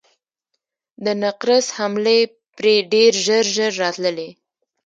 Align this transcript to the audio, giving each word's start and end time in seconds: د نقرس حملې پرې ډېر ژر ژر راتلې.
د 1.03 1.05
نقرس 1.23 1.67
حملې 1.77 2.19
پرې 2.57 2.75
ډېر 2.93 3.11
ژر 3.25 3.45
ژر 3.55 3.71
راتلې. 3.83 4.29